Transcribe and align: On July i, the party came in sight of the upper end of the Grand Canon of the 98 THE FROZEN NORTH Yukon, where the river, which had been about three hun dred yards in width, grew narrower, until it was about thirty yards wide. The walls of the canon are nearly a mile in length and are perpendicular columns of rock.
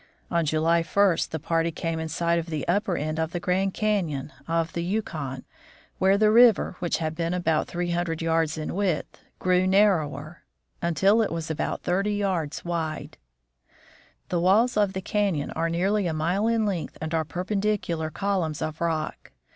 On 0.31 0.43
July 0.45 0.79
i, 0.79 1.15
the 1.29 1.39
party 1.39 1.69
came 1.71 1.99
in 1.99 2.09
sight 2.09 2.39
of 2.39 2.47
the 2.47 2.67
upper 2.67 2.97
end 2.97 3.19
of 3.19 3.33
the 3.33 3.39
Grand 3.39 3.75
Canon 3.75 4.33
of 4.47 4.73
the 4.73 4.81
98 4.81 4.83
THE 4.83 4.83
FROZEN 4.83 4.83
NORTH 4.83 4.93
Yukon, 4.93 5.45
where 5.99 6.17
the 6.17 6.31
river, 6.31 6.75
which 6.79 6.97
had 6.97 7.13
been 7.13 7.35
about 7.35 7.67
three 7.67 7.91
hun 7.91 8.05
dred 8.05 8.19
yards 8.19 8.57
in 8.57 8.73
width, 8.73 9.23
grew 9.37 9.67
narrower, 9.67 10.41
until 10.81 11.21
it 11.21 11.31
was 11.31 11.51
about 11.51 11.83
thirty 11.83 12.15
yards 12.15 12.65
wide. 12.65 13.19
The 14.29 14.39
walls 14.41 14.75
of 14.75 14.93
the 14.93 15.01
canon 15.01 15.51
are 15.51 15.69
nearly 15.69 16.07
a 16.07 16.13
mile 16.15 16.47
in 16.47 16.65
length 16.65 16.97
and 16.99 17.13
are 17.13 17.23
perpendicular 17.23 18.09
columns 18.09 18.63
of 18.63 18.81
rock. 18.81 19.33